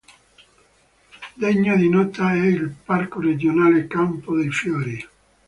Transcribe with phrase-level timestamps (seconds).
[1.35, 5.07] Degno di nota è il Parco regionale Campo dei Fiori.